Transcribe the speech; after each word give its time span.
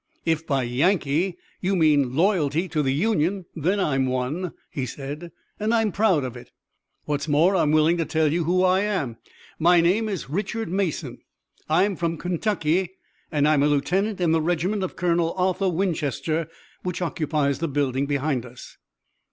"If 0.25 0.47
by 0.47 0.63
Yankee 0.63 1.37
you 1.59 1.75
mean 1.75 2.15
loyalty 2.15 2.67
to 2.69 2.81
the 2.81 2.91
Union 2.91 3.45
then 3.55 3.79
I'm 3.79 4.07
one," 4.07 4.51
he 4.71 4.87
said, 4.87 5.31
"and 5.59 5.75
I'm 5.75 5.91
proud 5.91 6.23
of 6.23 6.35
it. 6.35 6.49
What's 7.05 7.27
more 7.27 7.55
I'm 7.55 7.71
willing 7.71 7.97
to 7.97 8.05
tell 8.05 8.27
who 8.27 8.63
I 8.63 8.79
am. 8.79 9.17
My 9.59 9.79
name 9.79 10.09
is 10.09 10.27
Richard 10.27 10.69
Mason. 10.69 11.19
I'm 11.69 11.95
from 11.95 12.17
Kentucky, 12.17 12.93
and 13.31 13.47
I'm 13.47 13.61
a 13.61 13.67
lieutenant 13.67 14.19
in 14.19 14.31
the 14.31 14.41
regiment 14.41 14.81
of 14.81 14.95
Colonel 14.95 15.35
Arthur 15.37 15.69
Winchester, 15.69 16.47
which 16.81 17.03
occupies 17.03 17.59
the 17.59 17.67
building 17.67 18.07
behind 18.07 18.43
us." 18.43 18.77